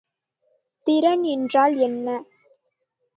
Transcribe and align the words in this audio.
திறன் 0.87 1.23
என்றால் 1.25 1.75
என்ன? 1.77 2.07